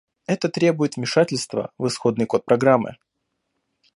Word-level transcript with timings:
Это 0.25 0.49
требует 0.49 0.95
вмешательства 0.97 1.69
в 1.77 1.85
исходный 1.85 2.25
код 2.25 2.43
программы 2.43 2.97